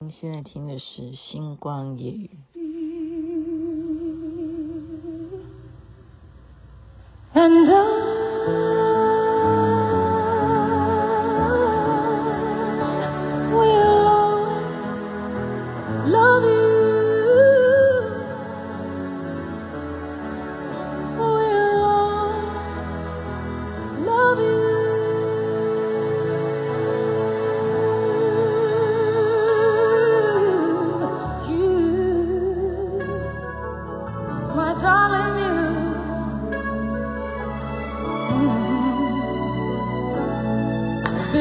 [0.00, 2.30] 你现在听的是《星光夜雨。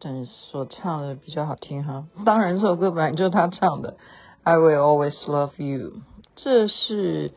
[0.00, 2.06] 邓所唱的比较好听哈。
[2.24, 3.96] 当然，这首歌本来就是他唱的。
[4.42, 5.92] I will always love you。
[6.34, 7.32] 这是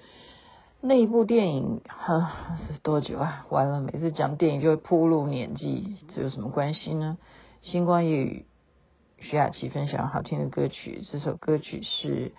[0.79, 3.45] 那一部电影哈，是多久啊？
[3.49, 7.17] 完了，每次讲电影就会暴露年纪，这有什么关系呢？
[7.61, 8.45] 星光夜雨，
[9.19, 11.01] 徐雅琪分享好听的歌曲。
[11.11, 12.31] 这首歌曲是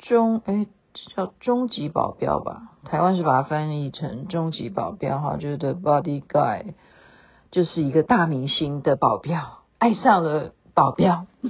[0.00, 0.66] 终哎
[1.14, 2.72] 叫终极保镖吧？
[2.84, 6.74] 台湾是把它翻译成终极保镖哈，就是 The Bodyguard。
[7.54, 11.28] 就是一个大明星的保镖爱上了保镖，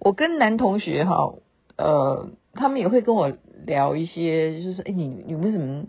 [0.00, 1.34] 我跟男同学哈，
[1.76, 3.30] 呃，他们也会跟我
[3.66, 5.84] 聊一些，就是哎，你你为什么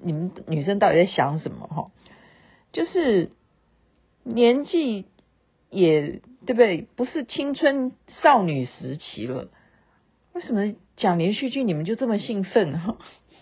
[0.00, 1.90] 你们女生到底在想什么哈？
[2.72, 3.32] 就是
[4.22, 5.06] 年纪
[5.70, 6.86] 也对不对？
[6.94, 7.90] 不是青春
[8.22, 9.48] 少女时期了，
[10.34, 12.96] 为什么讲连续剧你们就这么兴奋哈？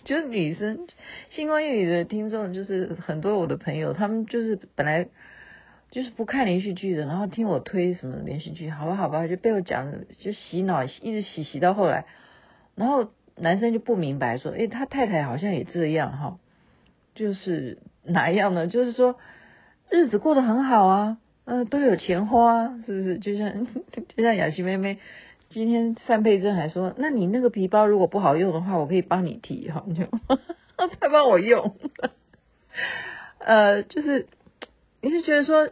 [0.07, 0.87] 就是女生，
[1.31, 5.09] 星光夜语的听众就是很多我的朋友，他们就是本来
[5.91, 12.05] 就是不看连续剧的，然后听我推什么连续剧，好吧好吧，就被我讲就洗脑，一直洗洗到后来，
[12.75, 16.39] 然后男生就不明白说，诶，他太太好像也这样哈，
[17.13, 18.67] 就是哪样呢？
[18.67, 19.17] 就是说
[19.89, 23.17] 日子过得很好啊，嗯、都有钱花，是不是？
[23.19, 23.67] 就像
[24.15, 24.99] 就像雅琪妹妹。
[25.49, 30.05] 今天范佩珍还说：“那你那个皮包如果不好用的话，我可以帮你提哈。”就
[30.99, 31.75] 他帮我用，
[33.39, 34.27] 呃，就是
[35.01, 35.69] 你是觉得说，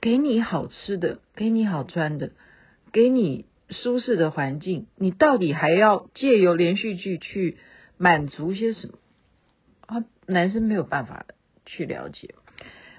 [0.00, 2.30] 给你好吃的，给你好穿的，
[2.92, 7.58] 给你舒适的环境，你到底还要借由连续剧去
[7.96, 8.94] 满足些什么？
[9.86, 11.26] 啊，男生没有办法
[11.66, 12.34] 去了解。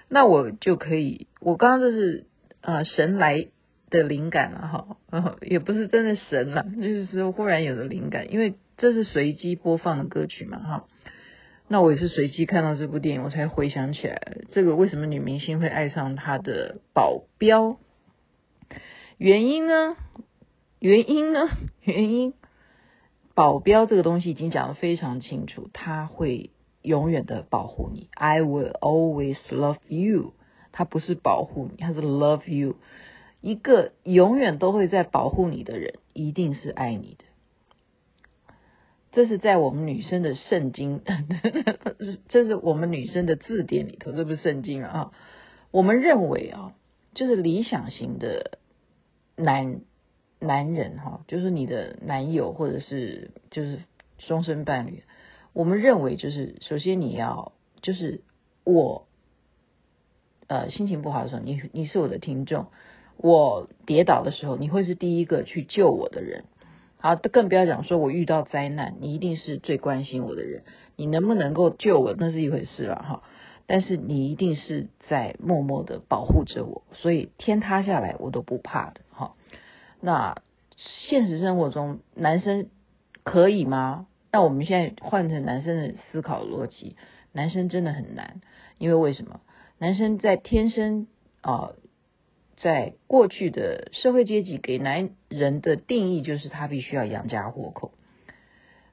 [0.09, 2.25] 那我就可以，我刚刚就是
[2.61, 3.47] 呃神来。
[3.89, 10.85] 的灵感了哈， 也不是真的神了，就是说忽然有的灵感，因为这是随机播放的歌曲嘛哈。
[11.67, 17.77] 那我也是随机看到这部电影，我才回想起来，这个为什么女明星会爱上她的保镖？
[19.17, 19.95] 原因呢？
[20.79, 21.49] 原因呢？
[21.83, 22.33] 原因，
[23.35, 26.49] 保镖这个东西已经讲得非常清楚，他会
[26.81, 28.07] 永远的保护你。
[28.13, 30.33] I will always love you。
[30.71, 32.77] 他不是保护你，他是 love you。
[33.41, 37.25] 一个永远都会在保护你的人，一定是爱你的。
[39.11, 41.01] 这是在我们女生的圣经，
[42.29, 45.11] 这是我们女生的字典里头，这不是圣经啊。
[45.71, 46.73] 我们认为啊，
[47.15, 48.59] 就是理想型的
[49.35, 49.81] 男
[50.39, 53.79] 男人哈，就是你的男友或者是就是
[54.19, 55.03] 终身伴侣。
[55.53, 58.21] 我们认为就是，首先你要就是
[58.63, 59.07] 我，
[60.47, 62.67] 呃，心情不好的时候，你你是我的听众。
[63.21, 66.45] 我跌倒的时候，你会是第一个去救我的人。
[67.01, 70.63] 好，更不要讲说我遇到灾难，你一定是最关心我的人。
[70.95, 73.23] 你能不能够救我，那是一回事了哈。
[73.67, 79.33] 但是你一定是在默默的保护着我，所以天塌下来我都不怕的哈。
[79.99, 80.41] 那
[80.77, 82.69] 现实生活中男生
[83.23, 84.07] 可以吗？
[84.31, 86.95] 那我们现在换成男生的思考逻辑，
[87.33, 88.39] 男生真的很难，
[88.77, 89.41] 因为为什么？
[89.77, 91.07] 男生在天生
[91.41, 91.71] 啊。
[92.61, 97.91] 在过去的社会阶级给男人的定义就是他必须要养家糊口，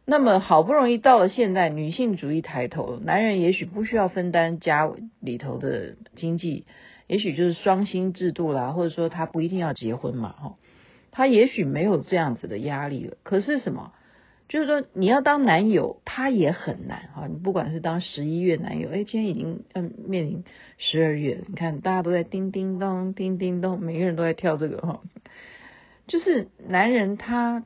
[0.04, 4.88] 那么好不容易到了现代，女性主义抬头，男人也许不需要分担家
[5.20, 6.64] 里头的经济，
[7.08, 10.54] 也许就是双薪制度啦，或者说他不一定要结婚嘛，哈，
[11.10, 13.16] 他也许没有这样子的压力了。
[13.24, 13.92] 可是什么？
[14.48, 17.26] 就是说你要当男友，他也很难哈。
[17.26, 20.44] 你不管是当十一月男友，哎，今天已经嗯面临
[20.78, 25.02] 十二月，你看大家都在叮叮咚、叮叮咚，每个人都在跳这个哈。
[26.06, 27.64] 就是男人他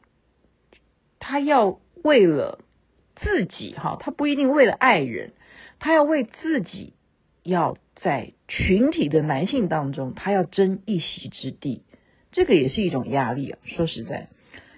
[1.18, 1.80] 他要。
[2.02, 2.60] 为了
[3.16, 5.34] 自己哈，他不一定为了爱人，
[5.78, 6.94] 他要为自己，
[7.42, 11.84] 要在群体的男性当中，他要争一席之地，
[12.32, 13.58] 这个也是一种压力啊。
[13.64, 14.30] 说实在，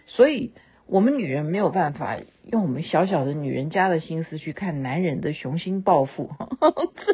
[0.06, 0.50] 所以
[0.86, 6.30] 我们女人没有办法用我们小小的女人家的心思去看男人的雄心抱负，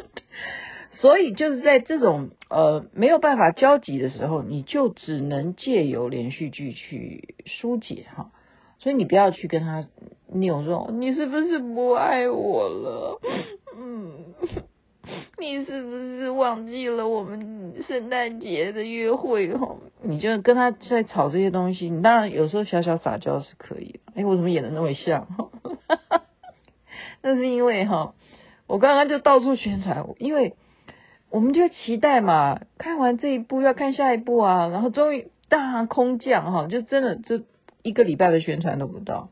[0.92, 8.30] 所以就是在这种呃没有办法交集的时候，你就只能借由连续剧去疏解哈。
[8.80, 9.86] 所以你不要去跟他
[10.32, 13.20] 扭说，你是不是不爱我了？
[13.76, 14.34] 嗯，
[15.38, 19.52] 你是不是忘记了我们圣诞节的约会？
[19.56, 19.76] 哈，
[20.08, 21.90] 你就跟他在吵这些东西。
[21.90, 24.00] 你当然有时候小小撒娇是可以。
[24.14, 25.28] 哎，我怎么演的那么像？
[27.22, 28.14] 那是因为哈，
[28.66, 30.54] 我刚刚就到处宣传，因为
[31.30, 37.44] 我们就期待嘛，看完这一部要看下一部啊，然后终于大空降哈，就真的就。
[37.84, 39.30] 一个礼拜的宣传都不到，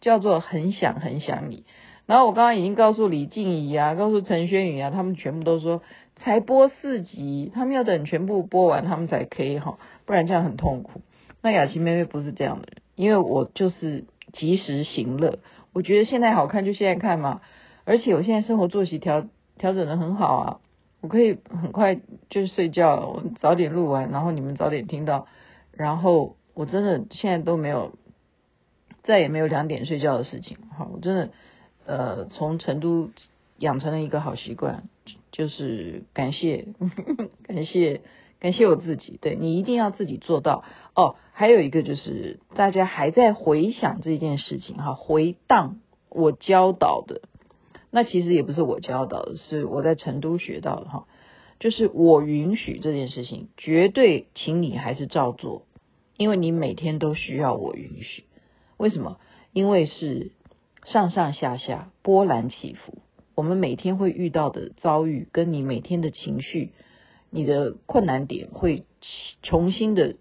[0.00, 1.64] 叫做很想很想你。
[2.04, 5.82] 然后我刚刚已经告诉李静怡啊，告诉陈轩宇啊，他们全部都说
[6.16, 11.02] 才播四集，他们要等全部播完他们才可以哈，不然这样很痛苦。
[11.42, 15.40] 那雅琪妹妹不是这样的人，因为我就是及时行乐，
[15.74, 17.42] 我觉得现在好看就现在看嘛。
[17.84, 19.26] 而且我现在生活作息调
[19.58, 20.60] 调整得很好啊，
[21.02, 22.00] 我可以很快
[22.30, 25.26] 就睡觉，我早点录完，然后你们早点听到，
[25.72, 26.36] 然后。
[26.56, 27.98] 我真的现在都没有，
[29.02, 30.56] 再也没有两点睡觉的事情。
[30.74, 31.28] 好，我真的，
[31.84, 33.10] 呃，从成都
[33.58, 34.84] 养成了一个好习惯，
[35.32, 36.68] 就是感谢，
[37.44, 38.00] 感谢，
[38.40, 39.18] 感谢我自己。
[39.20, 40.64] 对，你一定要自己做到。
[40.94, 45.80] 哦，还有一个就是大家还在回想这件事情哈，回荡
[46.10, 47.22] 我教导的，
[47.90, 51.06] 那其实也不是我教导的，是我在成都学到的哈，
[51.58, 55.62] 就是我允许这件事情，绝对，请你还是照做。
[56.18, 58.24] 因为你每天都需要我允许，
[58.78, 59.18] 为什么？
[59.52, 60.32] 因为是
[60.84, 63.02] 上上下下波澜起伏，
[63.34, 66.72] 我们每天会遇到的遭遇，跟你每天的情绪，
[67.36, 68.84] 你的困难点会
[69.42, 70.16] 重新的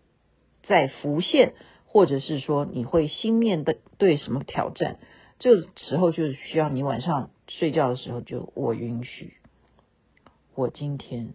[0.63, 1.53] 再浮现，
[1.88, 5.00] 或者是说你会新面对对什么挑战，
[5.39, 9.33] 这个时候就需要你晚上睡觉的时候就我允许，
[10.53, 11.33] 我今天。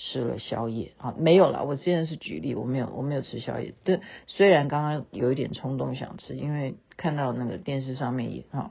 [0.00, 1.64] 吃了宵夜啊，没有了。
[1.64, 3.74] 我现在是举例，我没有，我没有吃宵夜。
[3.82, 3.98] 对，
[4.28, 8.70] 虽然刚刚有一点冲动想吃，因为看到那个电视上面也啊，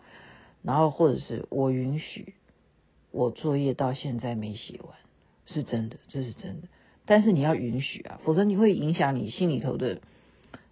[0.64, 2.36] 然后或者是我允许
[3.12, 4.96] 我作业到现在没写完，
[5.48, 6.68] 是真的，这是真的。
[7.08, 10.00] 但是你要允许啊，否则你会影响你心里头的。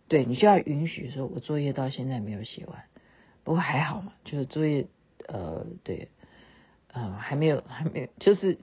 [0.07, 2.83] 对，你就要允许说，我作业到现在没有写完。
[3.44, 4.86] 不过还好嘛，就是作业，
[5.27, 6.10] 呃，对，
[6.94, 8.60] 呃，还没有，还没有，就是。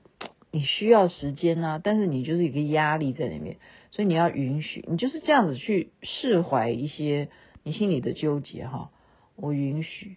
[0.55, 3.57] 你需要时间啊，但是你就是一个压力在里面，
[3.91, 7.31] 所以你要允许，你就是这样子去释怀一些
[7.63, 8.91] 你心里的纠结哈。
[9.35, 10.17] 我允许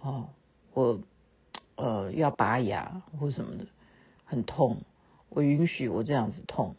[0.00, 0.30] 哦，
[0.72, 1.02] 我
[1.74, 3.66] 呃要拔牙或什么的，
[4.24, 4.78] 很痛，
[5.28, 6.76] 我允许我这样子痛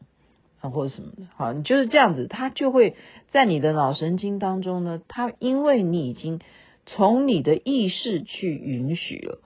[0.61, 2.95] 啊或者什么的，好，你就是这样子，它就会
[3.31, 6.39] 在你的脑神经当中呢，它因为你已经
[6.85, 9.39] 从你的意识去允许了。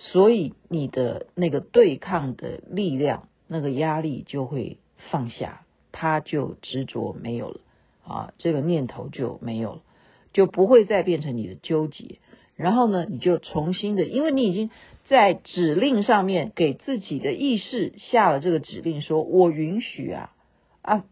[0.00, 4.78] 所以你的那个对抗的力量，那个压力就会
[5.10, 7.60] 放下，它就执着没有了
[8.06, 9.80] 啊，这个念头就没有了，
[10.32, 12.20] 就不会再变成你的纠结。
[12.58, 14.68] 然后呢，你就重新的，因为你已经
[15.06, 20.32] 在指令上面给自己的意识下了这个指令，说我允许啊
[20.82, 21.04] 啊。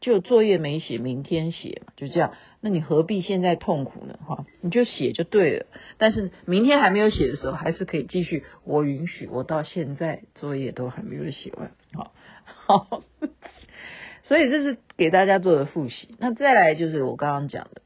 [0.00, 2.32] 就作业没写，明天写嘛，就这样。
[2.60, 4.18] 那你何必现在痛苦呢？
[4.26, 5.66] 哈，你就写就对了。
[5.96, 8.42] 但是明天还没有写的时候，还是可以继续。
[8.64, 11.70] 我允许，我到现在作业都还没有写完。
[11.94, 12.12] 好，
[12.42, 13.02] 好，
[14.24, 16.16] 所以这是给大家做的复习。
[16.18, 17.81] 那再来就是我刚刚讲的，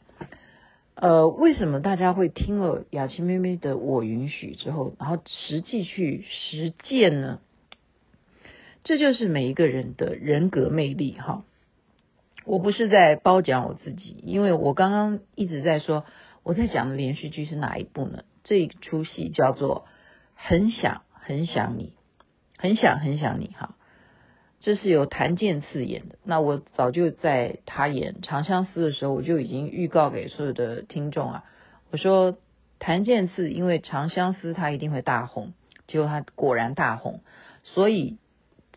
[0.97, 7.41] 呃，为什么大家会听了雅琪妹妹的“我允许”之后，然后实际去实践呢？
[8.83, 11.45] 这就是每一个人的人格魅力，哈。
[12.47, 16.07] 我不是在褒奖我自己，因为我刚刚一直在说
[16.43, 18.25] 我在讲的连续剧是哪一部呢？
[18.43, 19.85] 这一出戏叫做
[20.35, 21.93] 《很想很想你》，
[22.57, 23.76] 很想很想你哈。
[24.67, 26.17] 这是由檀健次演的。
[26.25, 31.45] 那我早就在他演《长相思》的时候，我就已经预告给所有的听众啊，
[31.93, 32.37] 我说
[32.81, 35.53] 檀健次因为《长相思》他一定会大红，
[35.87, 37.21] 结果他果然大红，
[37.63, 38.17] 所以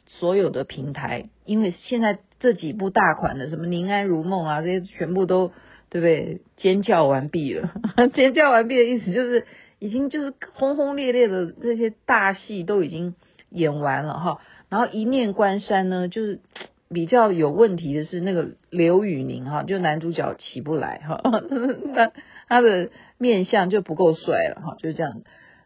[0.06, 5.48] 所有的平台，因为现在这几部大款的什么《宁安如梦》啊，这些全部都
[5.90, 6.42] 对不对？
[6.56, 7.74] 尖叫完毕了，
[8.14, 9.48] 尖叫完毕的意思就是
[9.80, 13.16] 已经就是轰轰烈烈的这些大戏都已经
[13.50, 14.38] 演完了哈，
[14.70, 16.40] 然后一念关山呢，就是。
[16.92, 21.22] 比较有问题的是那个刘宇宁哈，就男主角起不来哈，
[21.94, 22.12] 他
[22.48, 25.22] 他的面相就不够帅了哈，就是这样。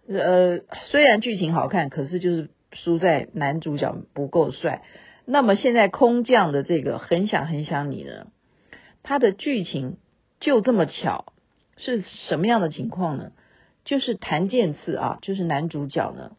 [0.05, 0.59] 呃，
[0.91, 4.81] 虽然剧情好看，可是就是输在男主角不够帅。
[5.23, 8.27] 那么现在空降的这个很想很想你呢，
[9.01, 9.95] 他的剧情
[10.41, 11.31] 就这么巧，
[11.77, 13.31] 是什么样的情况呢？
[13.85, 16.35] 就是檀健次啊，就是男主角呢，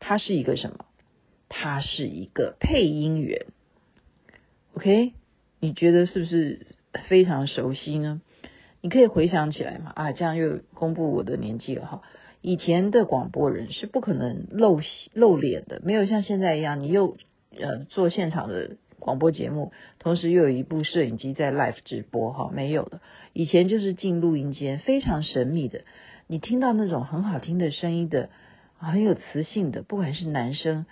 [0.00, 0.78] 他是一个什么？
[1.56, 3.46] 他是一个配音员。
[4.74, 5.12] OK，
[5.60, 6.66] 你觉得是不是
[7.08, 8.20] 非常熟悉呢？
[8.80, 9.92] 你可以回想起来嘛？
[9.94, 12.02] 啊，这样又公布我的年纪了哈。
[12.42, 14.80] 以前的广播人是不可能露
[15.14, 17.16] 露脸的，没有像现在一样，你又
[17.56, 23.00] 呃做现场的广播节目，同时又有一部摄影机在 live 直播哈，没有的。
[23.32, 25.82] 以前就是进录音间，非常神秘的，
[26.26, 28.28] 你听到那种很好听的声音的，
[28.76, 30.84] 很有磁性的，不管是男生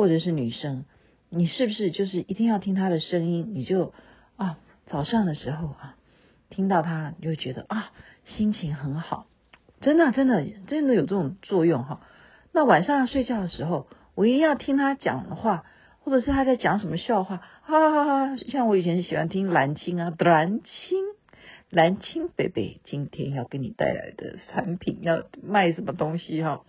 [0.00, 0.86] 或者是女生。
[1.28, 3.52] 你是不是就是一定要听他的声音？
[3.54, 3.92] 你就
[4.36, 5.94] 啊，早上的时候啊，
[6.48, 7.92] 听到他，你就觉得啊，
[8.24, 9.26] 心情很好。
[9.82, 12.00] 真的，真的，真的有这种作用哈。
[12.50, 15.64] 那晚上睡觉的时候，我一定要听他讲的话，
[15.98, 18.36] 或者是他在讲什么笑话，哈哈哈。
[18.48, 20.98] 像我以前喜欢听蓝青啊，蓝青，
[21.68, 26.62] 蓝青贝贝，今天要给你带来的产品要卖什么东西哈？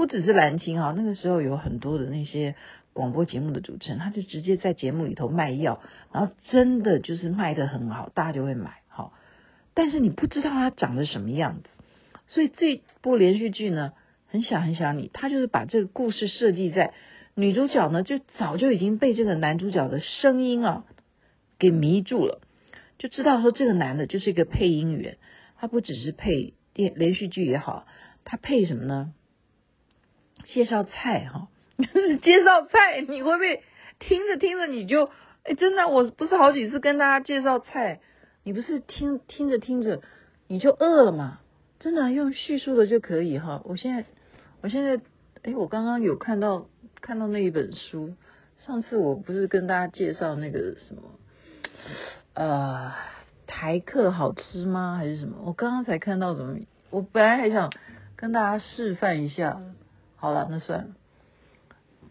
[0.00, 2.54] 不只是蓝青哈，那个时候有很多的那些。
[2.92, 5.80] 广播节目的主持人，他就直接在节目里头卖药，
[6.10, 8.78] 然后真的就是卖得很好，大家就会买。
[8.88, 9.12] 好，
[9.74, 11.68] 但是你不知道他长得什么样子，
[12.26, 13.92] 所以这部连续剧呢，
[14.26, 16.92] 很想很想你，他就是把这个故事设计在
[17.36, 20.84] 女主角呢，就早就已经被这个男主角的声音啊
[21.60, 22.40] 给迷住了，
[22.98, 25.16] 就知道说这个男的就是一个配音员，
[25.58, 27.86] 他不只是配电连续剧也好，
[28.24, 29.14] 他配什么呢？
[30.52, 31.48] 介绍菜哈。
[32.22, 33.62] 介绍菜，你会不会
[33.98, 35.08] 听着听着你就
[35.44, 38.00] 哎，真的，我不是好几次跟大家介绍菜，
[38.44, 40.02] 你不是听听着听着
[40.46, 41.40] 你就饿了吗？
[41.78, 43.62] 真的用叙述的就可以哈。
[43.64, 44.04] 我现在
[44.60, 45.00] 我现在
[45.42, 46.66] 哎，我刚刚有看到
[47.00, 48.12] 看到那一本书，
[48.66, 51.02] 上次我不是跟大家介绍那个什么
[52.34, 52.92] 呃
[53.46, 54.96] 台客好吃吗？
[54.98, 55.38] 还是什么？
[55.46, 56.58] 我刚刚才看到怎么，
[56.90, 57.72] 我本来还想
[58.16, 59.62] 跟大家示范一下，
[60.20, 60.94] 好了，那算了。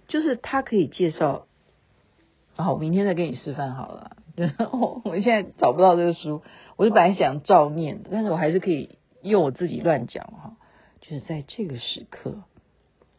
[0.08, 1.46] 就是他可以介绍，
[2.56, 4.18] 好，我明天再给你示范好了。
[4.72, 6.42] 我我现在找不到这个书，
[6.76, 10.58] 我就本来想照念的，但是我还是可以用我自己乱讲哈。
[11.02, 12.42] 就是在这个时刻，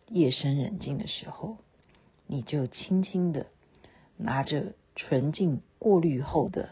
[0.08, 1.58] 夜深人静的时候，
[2.26, 3.46] 你就轻轻的
[4.16, 6.70] 拿着纯净过滤后的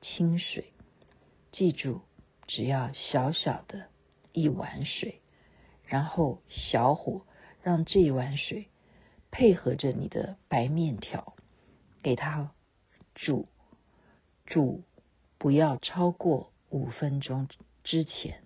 [0.00, 0.72] 清水，
[1.52, 2.00] 记住，
[2.48, 3.84] 只要小小的
[4.32, 5.20] 一碗水，
[5.84, 7.22] 然后小火
[7.62, 8.68] 让这一碗水。
[9.32, 11.36] 配合着你的白面条，
[12.02, 12.50] 给它
[13.14, 13.46] 煮
[14.44, 14.82] 煮，
[15.38, 17.48] 不要超过五分钟
[17.84, 18.42] 之前。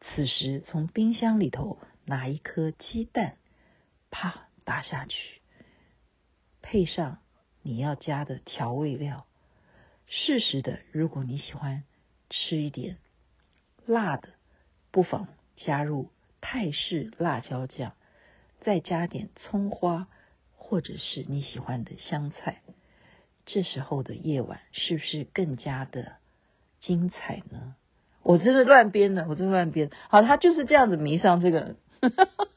[0.00, 3.36] 此时从冰箱里头拿一颗鸡蛋，
[4.10, 5.40] 啪打下去，
[6.62, 7.18] 配上
[7.62, 9.24] 你要加的调味料。
[10.08, 11.84] 适时的，如果你喜欢
[12.28, 12.98] 吃一点
[13.86, 14.30] 辣的，
[14.90, 17.94] 不妨加入泰式辣椒酱。
[18.60, 20.08] 再加点葱花，
[20.56, 22.62] 或者是你喜欢的香菜，
[23.46, 26.12] 这时候的夜晚是不是更加的
[26.80, 27.74] 精彩呢？
[28.22, 29.90] 我真的乱编的，我真的乱编。
[30.08, 31.76] 好，他就是这样子迷上这个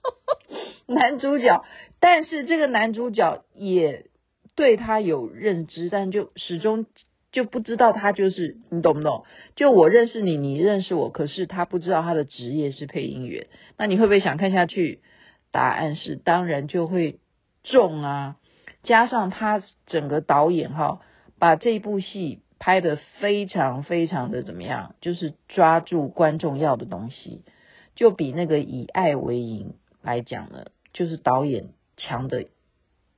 [0.88, 1.64] 男主角，
[2.00, 4.08] 但是这个男主角也
[4.56, 6.88] 对他有认知，但就始终
[7.32, 9.24] 就不知道他就是你懂不懂？
[9.56, 13.48] 就我认识你，你认识我，可是他不知道他的职业是配音员。
[13.78, 15.00] 那你会不会想看下去？
[15.52, 17.20] 答案是当然就会
[17.64, 18.38] 中啊，
[18.84, 21.02] 加上他整个导演哈，
[21.38, 27.44] 把这部戏拍得非常非常的怎么样，就是抓住观众要的东西，
[27.96, 32.46] 就比那个以爱为营来讲呢，就是导演强的，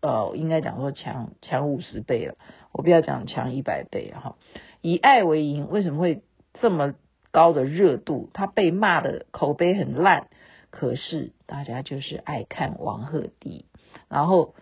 [0.01, 2.35] 呃，应该讲说强强五十倍了，
[2.71, 4.35] 我不要讲强一百倍哈。
[4.81, 6.23] 以爱为营为什么会
[6.59, 6.95] 这么
[7.31, 8.29] 高的热度？
[8.33, 10.27] 他被骂的口碑很烂。
[10.75, 13.65] 可是大家就是爱看王鹤棣，
[14.09, 14.55] 然后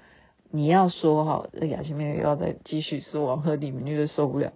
[0.51, 4.51] 你要说哈，这雅琪妹妹又要再继续说王鹤棣，你就受不了。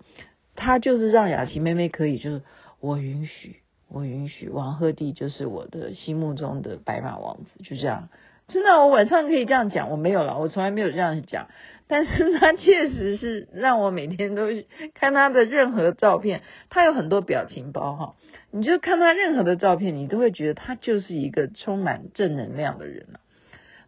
[0.53, 2.41] 他就是让雅琪妹妹可以，就是
[2.81, 8.09] 我允许，我允许王鹤棣就是我的心目中的白马王子，就这样。
[8.49, 11.47] 真的，我晚上可以这样讲，我没有了，我从来没有这样讲。
[11.87, 14.47] 但是他确实是让我每天都
[14.93, 18.15] 看他的任何照片，他有很多表情包哈，
[18.57, 23.07] 你就看他任何的照片，你都会觉得他就是一个充满正能量的人。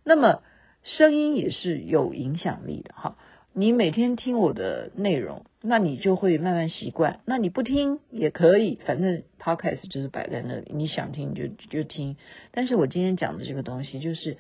[0.04, 0.42] 那么
[0.84, 3.18] 声音也是有影响力的哈。
[3.54, 7.22] 你每天听我的内容，那你就会慢慢习惯。
[7.24, 12.18] 那你不听也可以，反正 podcast 就是摆在那里，你想听就就听。
[12.52, 14.36] 但是我今天讲的这个东西，就是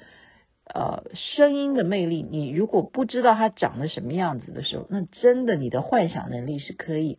[0.66, 2.22] 呃声音的魅力。
[2.22, 7.18] 你如果不知道它长得什么样子的时候，那真的你的幻想能力是可以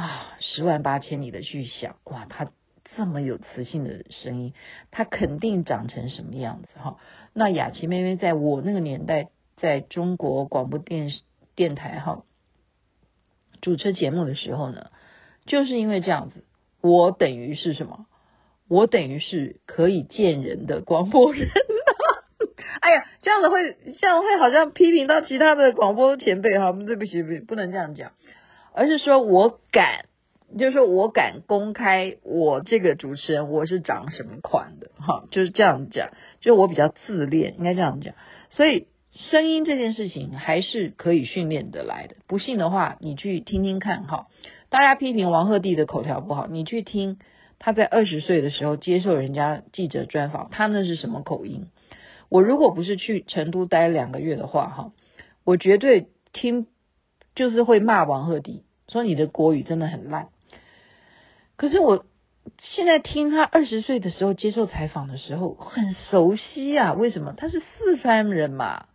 [0.00, 2.50] 啊十万八千里的去想，哇，它
[2.96, 4.54] 这么有磁性的声音，
[4.90, 6.96] 它肯定长成什么样子哈。
[7.32, 9.28] 那雅琪妹妹在我那个年代。
[9.60, 11.20] 在中国广播电视
[11.54, 12.24] 电台哈
[13.60, 14.90] 主持节目的时候呢，
[15.44, 16.44] 就是因为这样子，
[16.80, 18.06] 我等于是什么？
[18.68, 21.46] 我等于是可以见人的广播人。
[22.80, 28.12] 哎呀，这样子会这样会好像批评到其他的广播前辈哈，对不起，不能这样讲，
[28.80, 30.06] 而是说我敢，
[30.58, 38.14] 就是说我敢公开我这个主持人我是长什么款的哈，就是这样讲，就我比较自恋，应该这样讲，
[38.48, 38.86] 所以。
[39.12, 44.28] 声音这件事情还是可以训练得来的，不信的话，你去听听看哈。
[44.68, 47.18] 大家批评王鹤棣的口条不好，你去听
[47.58, 51.66] 他在二十岁的时候接受人家记者专访，他那是什么口音？
[52.28, 54.92] 我如果不是去成都待两个月的话哈，
[55.42, 56.68] 我绝对听
[57.34, 60.28] 就是会骂王鹤棣，说你的国语真的很烂。
[61.56, 62.04] 可是我
[62.62, 67.34] 现在听他二十岁的时候接受采访的时候很熟悉啊，为什么？
[67.36, 68.86] 他是四川人嘛。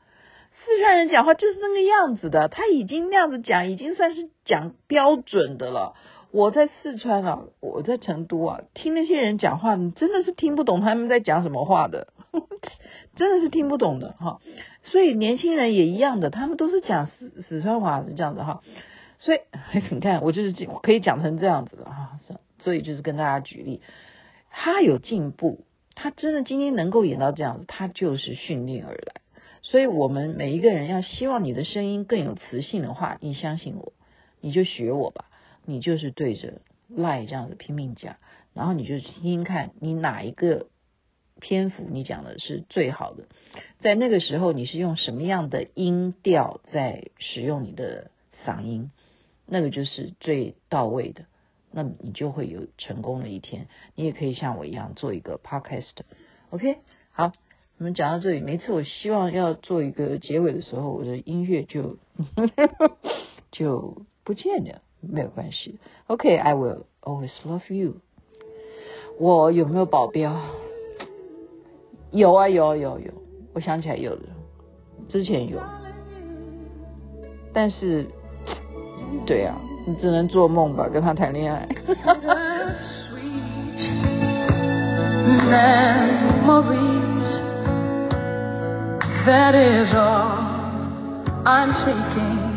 [0.66, 5.94] 四川人讲话就是那个样子的，他已经那样子讲，已经算是讲标准的了。
[6.32, 12.08] 我在四川啊，我在成都啊，听那些人讲话，你真的是听不懂他们在讲什么话的，
[13.16, 14.40] 真的是听不懂的哈。
[14.84, 18.62] 所以年轻人也一样的，他们都是讲四四川话的这样子哈。
[19.20, 19.40] 所以
[19.92, 22.20] 你看，我就是可以讲成这样子的哈。
[22.60, 23.82] 所以就是跟大家举例，
[24.50, 29.22] 他有进步，他真的今天能够演到这样子，他就是训练而来。
[29.62, 33.94] 所以，我们每一个人要希望你的声音更有磁性的话，你相信我，
[34.42, 35.26] 你就学我吧。
[35.66, 38.18] 你就是对着赖这样子拼命讲，
[38.54, 40.68] 然后你就听听看你哪一个
[41.40, 43.26] 篇幅你讲的是最好的，
[43.80, 48.12] 在那个时候你是用什么样的音调在使用你的
[48.46, 48.92] 嗓音，
[49.46, 51.26] 那个就是最到位的，
[51.72, 53.68] 那你就会有成功的一天。
[53.96, 56.78] 你也可以像我一样做一个 podcast，OK，
[57.12, 57.32] 好。
[57.78, 61.98] 我们讲到这里，每次我希望要做一个结尾的时候，我的音乐就
[63.52, 65.78] 就不见了，没有关系。
[66.08, 67.96] OK，I、will always love you。
[69.20, 70.42] 我有没有保镖？
[72.12, 73.12] 有啊，有啊，有啊有。
[73.54, 74.24] 我想起来有的，
[75.10, 75.60] 之前有。
[77.54, 78.08] 但是，
[79.26, 81.68] 对啊，你只能做梦吧，跟他谈恋爱。
[89.26, 90.38] That is all
[91.46, 92.56] I'm taking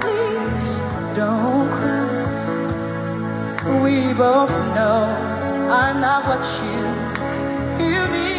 [0.00, 0.80] Please
[1.14, 2.10] don't cry.
[3.84, 5.06] We both know
[5.70, 8.35] I'm not what you, you need.